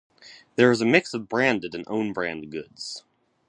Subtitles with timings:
[0.55, 3.03] There is a mix of branded and own brand goods.